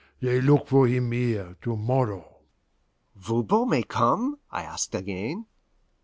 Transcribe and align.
They 0.19 0.41
look 0.41 0.67
for 0.67 0.87
him 0.87 1.11
here 1.11 1.57
to 1.61 1.77
morrow." 1.77 2.37
"Voban 3.15 3.69
may 3.69 3.83
come?" 3.83 4.39
I 4.49 4.63
asked 4.63 4.95
again. 4.95 5.45